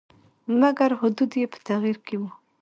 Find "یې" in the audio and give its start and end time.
1.41-1.45